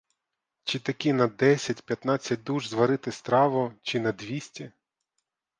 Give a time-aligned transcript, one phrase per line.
[0.63, 4.71] Чи таки на десять-п'ятнадцять душ зварити страву, чи на двісті.